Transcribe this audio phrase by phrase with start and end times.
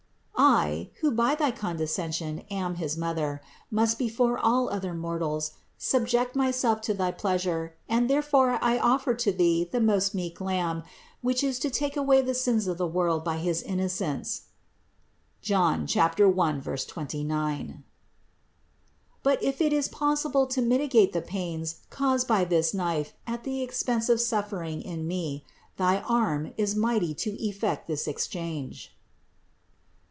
[0.43, 6.81] I, who by thy condescension am his Mother, must before all other mortals subject myself
[6.81, 10.81] to thy pleasure and therefore I offer to Thee the most meek Lamb,
[11.21, 14.43] which is to take away the sins of the world by his innocence
[15.43, 17.83] (John 1, 29).
[19.21, 23.61] But if it is possible to mitigate the pains caused by this knife at the
[23.61, 25.45] expense of suffering in me,
[25.77, 28.91] thy arm is mighty to effect this exchange."